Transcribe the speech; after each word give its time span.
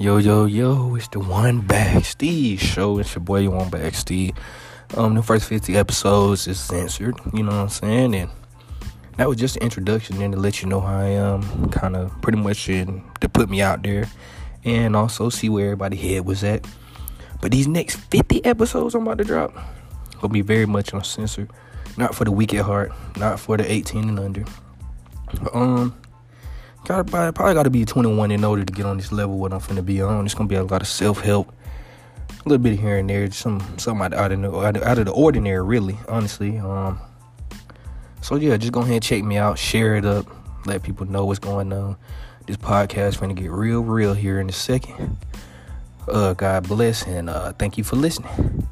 Yo, 0.00 0.18
yo, 0.18 0.44
yo, 0.44 0.94
it's 0.94 1.08
the 1.08 1.18
One 1.18 1.60
Bag 1.60 2.04
Steve 2.04 2.60
show. 2.60 3.00
It's 3.00 3.12
your 3.16 3.22
boy, 3.24 3.50
One 3.50 3.68
Bag 3.68 3.96
Steve. 3.96 4.32
Um, 4.96 5.16
the 5.16 5.24
first 5.24 5.48
50 5.48 5.76
episodes 5.76 6.46
is 6.46 6.60
censored, 6.60 7.16
you 7.34 7.42
know 7.42 7.50
what 7.50 7.62
I'm 7.62 7.68
saying? 7.68 8.14
And 8.14 8.30
that 9.16 9.28
was 9.28 9.38
just 9.38 9.56
an 9.56 9.62
introduction 9.62 10.22
and 10.22 10.32
to 10.34 10.38
let 10.38 10.62
you 10.62 10.68
know 10.68 10.80
how 10.80 10.98
I 10.98 11.08
am, 11.08 11.68
kind 11.70 11.96
of 11.96 12.12
pretty 12.22 12.38
much 12.38 12.68
in, 12.68 13.02
to 13.20 13.28
put 13.28 13.50
me 13.50 13.60
out 13.60 13.82
there 13.82 14.08
and 14.64 14.94
also 14.94 15.30
see 15.30 15.48
where 15.48 15.64
everybody 15.64 15.96
head 15.96 16.24
was 16.24 16.44
at. 16.44 16.64
But 17.40 17.50
these 17.50 17.66
next 17.66 17.96
50 17.96 18.44
episodes 18.44 18.94
I'm 18.94 19.02
about 19.02 19.18
to 19.18 19.24
drop 19.24 19.52
gonna 20.20 20.32
be 20.32 20.42
very 20.42 20.66
much 20.66 20.92
uncensored. 20.92 21.50
Not 21.96 22.14
for 22.14 22.24
the 22.24 22.30
weak 22.30 22.54
at 22.54 22.64
heart, 22.64 22.92
not 23.16 23.40
for 23.40 23.56
the 23.56 23.68
18 23.70 24.08
and 24.08 24.20
under. 24.20 24.44
Um, 25.52 25.96
Gotta 26.88 27.04
probably 27.04 27.52
gotta 27.52 27.68
be 27.68 27.84
21 27.84 28.30
in 28.30 28.42
order 28.42 28.64
to 28.64 28.72
get 28.72 28.86
on 28.86 28.96
this 28.96 29.12
level. 29.12 29.36
What 29.38 29.52
I'm 29.52 29.60
finna 29.60 29.84
be 29.84 30.00
on. 30.00 30.24
It's 30.24 30.32
gonna 30.32 30.48
be 30.48 30.54
a 30.54 30.64
lot 30.64 30.80
of 30.80 30.88
self 30.88 31.20
help, 31.20 31.52
a 32.30 32.48
little 32.48 32.62
bit 32.62 32.80
here 32.80 32.96
and 32.96 33.10
there, 33.10 33.30
some 33.30 33.60
some 33.76 34.00
out, 34.00 34.14
of 34.14 34.40
the 34.40 34.88
out 34.88 34.98
of 34.98 35.04
the 35.04 35.12
ordinary, 35.12 35.62
really. 35.62 35.98
Honestly, 36.08 36.56
um. 36.56 36.98
So 38.22 38.36
yeah, 38.36 38.56
just 38.56 38.72
go 38.72 38.80
ahead 38.80 38.94
and 38.94 39.02
check 39.02 39.22
me 39.22 39.36
out, 39.36 39.58
share 39.58 39.96
it 39.96 40.06
up, 40.06 40.24
let 40.64 40.82
people 40.82 41.04
know 41.04 41.26
what's 41.26 41.38
going 41.38 41.74
on. 41.74 41.98
This 42.46 42.56
podcast 42.56 43.20
gonna 43.20 43.34
get 43.34 43.50
real, 43.50 43.82
real 43.82 44.14
here 44.14 44.40
in 44.40 44.48
a 44.48 44.52
second. 44.52 45.18
Uh, 46.08 46.32
God 46.32 46.66
bless 46.66 47.06
and 47.06 47.28
uh, 47.28 47.52
thank 47.52 47.76
you 47.76 47.84
for 47.84 47.96
listening. 47.96 48.66